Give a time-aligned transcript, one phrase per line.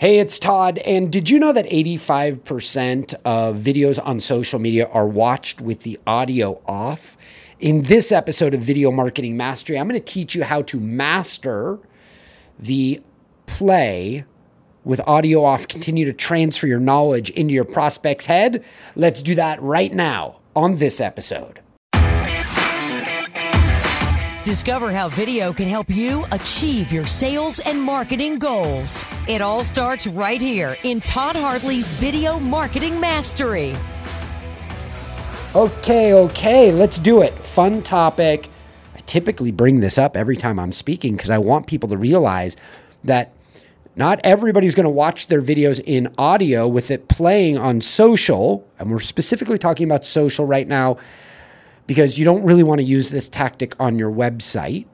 [0.00, 0.78] Hey, it's Todd.
[0.86, 5.98] And did you know that 85% of videos on social media are watched with the
[6.06, 7.16] audio off?
[7.58, 11.80] In this episode of Video Marketing Mastery, I'm going to teach you how to master
[12.60, 13.02] the
[13.46, 14.24] play
[14.84, 18.64] with audio off, continue to transfer your knowledge into your prospect's head.
[18.94, 21.58] Let's do that right now on this episode.
[24.48, 29.04] Discover how video can help you achieve your sales and marketing goals.
[29.28, 33.76] It all starts right here in Todd Hartley's Video Marketing Mastery.
[35.54, 37.34] Okay, okay, let's do it.
[37.34, 38.48] Fun topic.
[38.96, 42.56] I typically bring this up every time I'm speaking because I want people to realize
[43.04, 43.34] that
[43.96, 48.66] not everybody's going to watch their videos in audio with it playing on social.
[48.78, 50.96] And we're specifically talking about social right now
[51.88, 54.86] because you don't really want to use this tactic on your website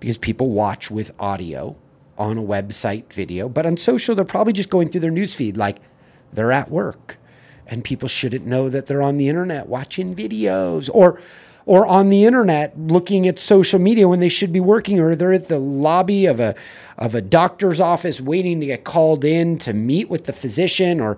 [0.00, 1.74] because people watch with audio
[2.18, 3.48] on a website video.
[3.48, 5.78] But on social, they're probably just going through their newsfeed like
[6.32, 7.18] they're at work
[7.66, 11.18] and people shouldn't know that they're on the internet watching videos or
[11.66, 15.32] or on the internet looking at social media when they should be working or they're
[15.32, 16.54] at the lobby of a
[16.98, 21.16] of a doctor's office waiting to get called in to meet with the physician or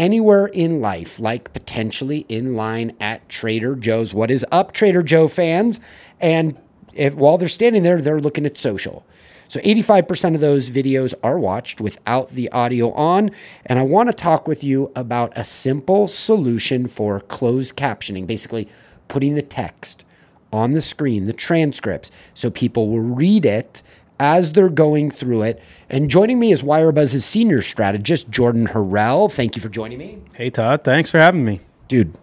[0.00, 4.14] anywhere in life, like potentially in line at Trader Joe's.
[4.14, 5.78] What is up, Trader Joe fans?
[6.20, 6.56] And
[6.94, 9.06] if, while they're standing there, they're looking at social.
[9.48, 13.30] So 85% of those videos are watched without the audio on.
[13.66, 18.68] And I want to talk with you about a simple solution for closed captioning, basically
[19.08, 20.04] putting the text
[20.52, 23.82] on the screen, the transcripts, so people will read it
[24.20, 25.60] as they're going through it.
[25.88, 29.32] And joining me is Wirebuzz's senior strategist, Jordan Harrell.
[29.32, 30.18] Thank you for joining me.
[30.34, 30.84] Hey, Todd.
[30.84, 31.60] Thanks for having me.
[31.88, 32.16] Dude,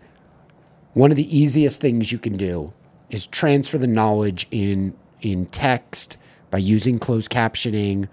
[0.94, 2.72] one of the easiest things you can do
[3.10, 6.18] is transfer the knowledge in, in text
[6.52, 8.08] by using closed captioning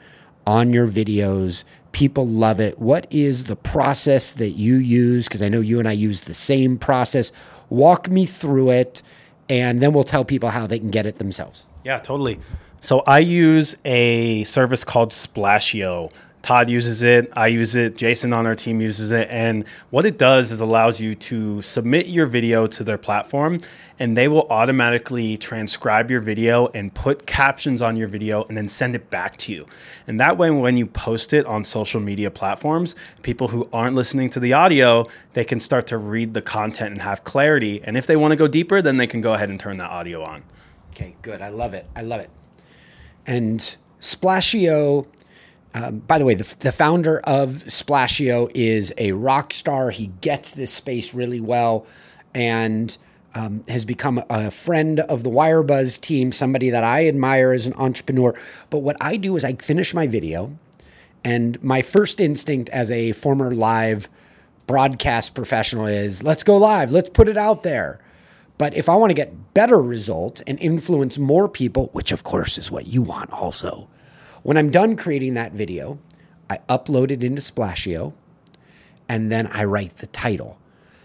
[0.46, 1.64] on your videos.
[1.92, 2.78] People love it.
[2.78, 5.28] What is the process that you use?
[5.28, 7.32] Because I know you and I use the same process.
[7.68, 9.02] Walk me through it,
[9.48, 11.66] and then we'll tell people how they can get it themselves.
[11.84, 12.40] Yeah, totally.
[12.84, 16.12] So I use a service called Splasheo.
[16.42, 19.26] Todd uses it, I use it, Jason on our team uses it.
[19.30, 23.60] And what it does is allows you to submit your video to their platform
[23.98, 28.68] and they will automatically transcribe your video and put captions on your video and then
[28.68, 29.64] send it back to you.
[30.06, 34.28] And that way, when you post it on social media platforms, people who aren't listening
[34.28, 37.80] to the audio, they can start to read the content and have clarity.
[37.82, 39.90] And if they want to go deeper, then they can go ahead and turn that
[39.90, 40.42] audio on.
[40.90, 41.40] Okay, good.
[41.40, 41.86] I love it.
[41.96, 42.28] I love it.
[43.26, 45.06] And Splasheo,
[45.74, 49.90] um, by the way, the, the founder of Splasheo is a rock star.
[49.90, 51.86] He gets this space really well
[52.34, 52.96] and
[53.34, 57.74] um, has become a friend of the Wirebuzz team, somebody that I admire as an
[57.74, 58.34] entrepreneur.
[58.70, 60.56] But what I do is I finish my video,
[61.24, 64.08] and my first instinct as a former live
[64.66, 68.00] broadcast professional is let's go live, let's put it out there.
[68.56, 72.56] But if I want to get better results and influence more people, which of course
[72.56, 73.88] is what you want also,
[74.42, 75.98] when I'm done creating that video,
[76.48, 78.12] I upload it into Splasheo
[79.08, 80.58] and then I write the title.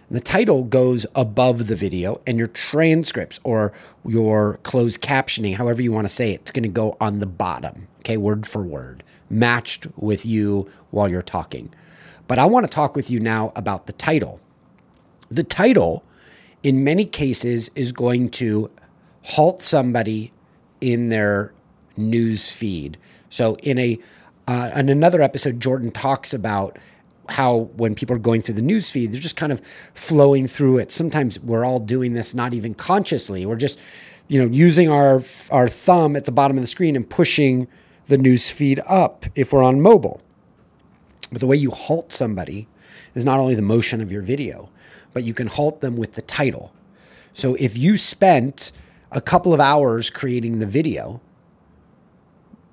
[0.10, 3.72] And the title goes above the video, and your transcripts or
[4.04, 7.28] your closed captioning, however you want to say it, it's going to go on the
[7.28, 11.72] bottom, okay, word for word, matched with you while you're talking.
[12.28, 14.40] But I want to talk with you now about the title.
[15.30, 16.04] The title
[16.64, 18.70] in many cases is going to
[19.24, 20.32] halt somebody
[20.82, 21.54] in their
[21.98, 22.98] news feed.
[23.30, 24.00] So in a
[24.48, 26.80] uh, in another episode, Jordan talks about
[27.30, 29.62] how when people are going through the news feed, they're just kind of
[29.94, 30.92] flowing through it.
[30.92, 33.46] Sometimes we're all doing this not even consciously.
[33.46, 33.78] We're just,
[34.28, 37.68] you know, using our our thumb at the bottom of the screen and pushing
[38.08, 40.22] the news feed up if we're on mobile.
[41.32, 42.68] But the way you halt somebody
[43.14, 44.70] is not only the motion of your video,
[45.14, 46.72] but you can halt them with the title.
[47.34, 48.72] So if you spent
[49.12, 51.22] a couple of hours creating the video,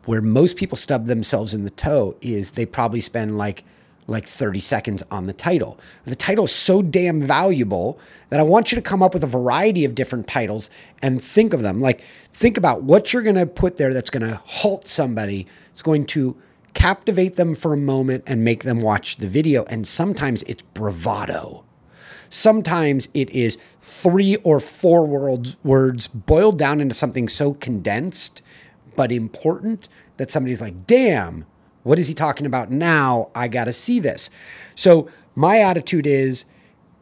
[0.04, 3.64] where most people stub themselves in the toe is they probably spend like
[4.08, 5.78] like 30 seconds on the title.
[6.04, 7.98] The title is so damn valuable
[8.30, 10.70] that I want you to come up with a variety of different titles
[11.02, 11.80] and think of them.
[11.80, 12.02] Like
[12.32, 15.48] think about what you're going to put there that's going to halt somebody.
[15.72, 16.36] It's going to
[16.72, 21.64] captivate them for a moment and make them watch the video and sometimes it's bravado.
[22.30, 28.42] Sometimes it is three or four words, words boiled down into something so condensed
[28.96, 31.44] but important that somebody's like, damn,
[31.82, 33.30] what is he talking about now?
[33.34, 34.30] I got to see this.
[34.74, 36.46] So, my attitude is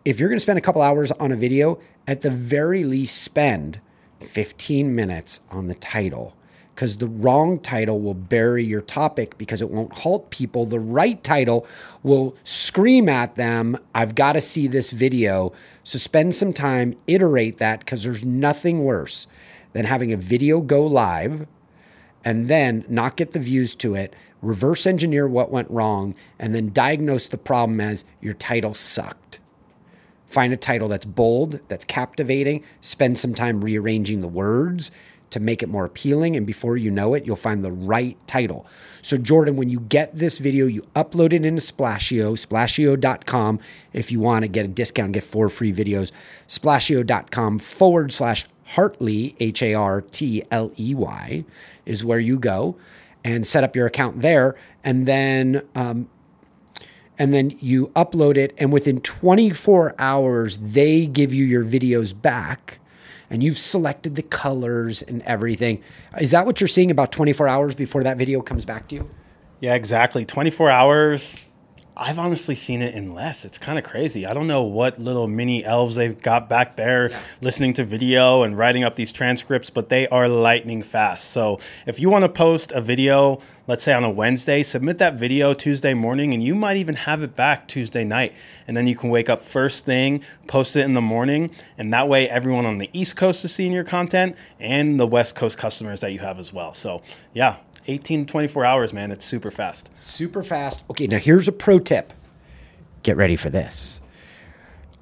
[0.04, 3.22] if you're going to spend a couple hours on a video, at the very least,
[3.22, 3.80] spend
[4.20, 6.36] 15 minutes on the title.
[6.74, 10.66] Because the wrong title will bury your topic because it won't halt people.
[10.66, 11.66] The right title
[12.02, 15.52] will scream at them, I've got to see this video.
[15.84, 19.28] So spend some time, iterate that because there's nothing worse
[19.72, 21.46] than having a video go live
[22.24, 26.72] and then not get the views to it, reverse engineer what went wrong, and then
[26.72, 29.38] diagnose the problem as your title sucked.
[30.26, 34.90] Find a title that's bold, that's captivating, spend some time rearranging the words
[35.34, 36.36] to make it more appealing.
[36.36, 38.66] And before you know it, you'll find the right title.
[39.02, 43.58] So, Jordan, when you get this video, you upload it into Splasheo, splasheo.com.
[43.92, 46.12] If you want to get a discount, get four free videos,
[46.48, 51.44] splasheo.com forward slash Hartley, H A R T L E Y,
[51.84, 52.76] is where you go
[53.24, 54.54] and set up your account there.
[54.84, 56.08] And then, um,
[57.18, 62.78] and then you upload it, and within 24 hours, they give you your videos back
[63.34, 65.82] and you've selected the colors and everything.
[66.20, 69.10] Is that what you're seeing about 24 hours before that video comes back to you?
[69.58, 70.24] Yeah, exactly.
[70.24, 71.36] 24 hours.
[71.96, 73.44] I've honestly seen it in less.
[73.44, 74.26] It's kind of crazy.
[74.26, 77.20] I don't know what little mini elves they've got back there yeah.
[77.40, 81.30] listening to video and writing up these transcripts, but they are lightning fast.
[81.30, 85.14] So if you want to post a video, let's say on a Wednesday, submit that
[85.14, 88.32] video Tuesday morning, and you might even have it back Tuesday night.
[88.66, 92.08] And then you can wake up first thing, post it in the morning, and that
[92.08, 96.00] way everyone on the East Coast is seeing your content and the West Coast customers
[96.00, 96.74] that you have as well.
[96.74, 97.02] So
[97.32, 99.10] yeah, 18 to 24 hours, man.
[99.10, 99.90] It's super fast.
[99.98, 100.82] Super fast.
[100.90, 102.12] Okay, now here's a pro tip.
[103.02, 104.00] Get ready for this.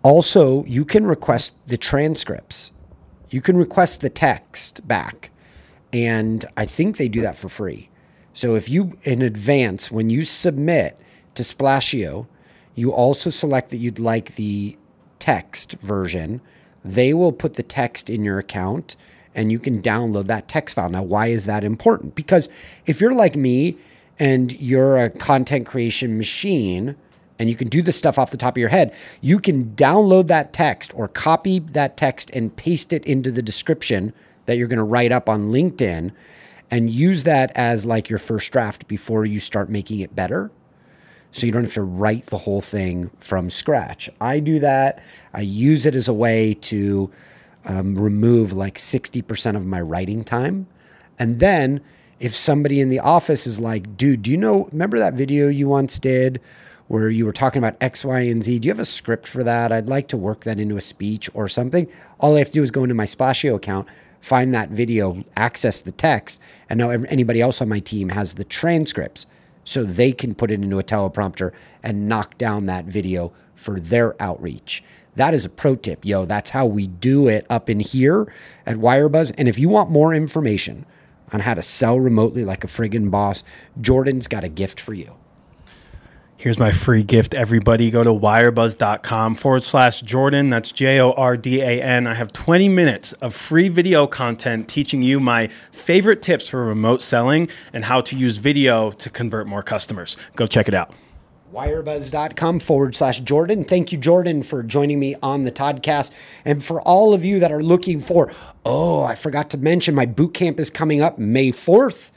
[0.03, 2.73] Also, you can request the transcripts.
[3.31, 5.31] You can request the text back.
[5.93, 7.89] And I think they do that for free.
[8.33, 10.99] So if you, in advance, when you submit
[11.35, 12.27] to Splasheo,
[12.75, 14.77] you also select that you'd like the
[15.19, 16.41] text version.
[16.85, 18.97] They will put the text in your account
[19.35, 20.89] and you can download that text file.
[20.91, 22.15] Now, why is that important?
[22.15, 22.49] Because
[22.87, 23.77] if you're like me
[24.19, 26.97] and you're a content creation machine
[27.39, 30.27] and you can do this stuff off the top of your head, you can download
[30.29, 34.13] that text or copy that text and paste it into the description
[34.47, 36.13] that you're going to write up on LinkedIn
[36.71, 40.51] and use that as like your first draft before you start making it better.
[41.31, 44.11] So you don't have to write the whole thing from scratch.
[44.21, 45.03] I do that.
[45.33, 47.11] I use it as a way to
[47.65, 50.67] um, remove like 60% of my writing time.
[51.19, 51.81] And then
[52.21, 55.69] if somebody in the office is like, dude, do you know, remember that video you
[55.69, 56.41] once did
[56.89, 58.59] where you were talking about X, Y, and Z?
[58.59, 59.73] Do you have a script for that?
[59.73, 61.89] I'd like to work that into a speech or something.
[62.21, 63.89] All I have to do is go into my Splasheo account,
[64.21, 68.45] find that video, access the text, and now anybody else on my team has the
[68.45, 69.27] transcripts
[69.65, 74.21] so they can put it into a teleprompter and knock down that video for their
[74.21, 74.83] outreach.
[75.17, 76.25] That is a pro tip, yo.
[76.25, 78.33] That's how we do it up in here
[78.67, 79.33] at Wirebuzz.
[79.37, 80.87] And if you want more information
[81.33, 83.45] on how to sell remotely like a friggin' boss,
[83.81, 85.15] Jordan's got a gift for you.
[86.43, 87.89] Here's my free gift, everybody.
[87.89, 90.51] Go to wirebuzz.com forward slash Jordan.
[90.51, 92.09] That's J O R D A N.
[92.09, 97.01] I have 20 minutes of free video content teaching you my favorite tips for remote
[97.01, 100.17] selling and how to use video to convert more customers.
[100.35, 100.93] Go check it out
[101.55, 103.63] wirebuzz.com forward slash Jordan.
[103.63, 106.11] Thank you, Jordan, for joining me on the Toddcast.
[106.45, 108.33] And for all of you that are looking for,
[108.65, 112.11] oh, I forgot to mention my boot camp is coming up May 4th.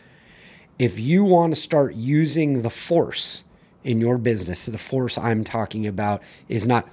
[0.80, 3.44] If you want to start using the force
[3.86, 6.90] in your business, the force I'm talking about is not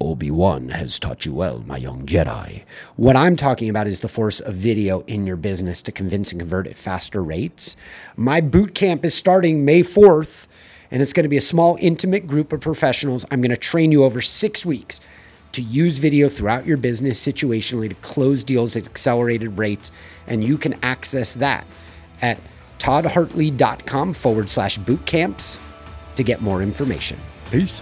[0.00, 2.64] Obi Wan has taught you well, my young Jedi.
[2.96, 6.40] What I'm talking about is the force of video in your business to convince and
[6.40, 7.76] convert at faster rates.
[8.14, 10.46] My boot camp is starting May 4th
[10.90, 13.24] and it's going to be a small, intimate group of professionals.
[13.30, 15.00] I'm going to train you over six weeks
[15.52, 19.90] to use video throughout your business situationally to close deals at accelerated rates.
[20.26, 21.66] And you can access that
[22.20, 22.38] at
[22.78, 25.58] toddhartley.com forward slash boot camps
[26.16, 27.18] to get more information.
[27.50, 27.80] Peace.